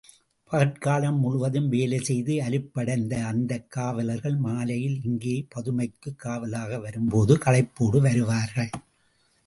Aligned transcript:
பகற்காலம் 0.51 1.19
முழுவதும் 1.19 1.67
வேலை 1.69 1.99
செய்து 1.99 2.33
அலுப்படைந்த 2.39 3.13
அந்தக் 3.23 3.71
காவலர்கள் 3.71 4.35
மாலையில் 4.35 4.99
இங்கே 5.03 5.47
பதுமைக்குக் 5.55 6.17
காவலாக 6.17 6.79
வரும்போது 6.79 7.35
களைப்போடு 7.37 8.01
வருவார்கள். 8.01 8.69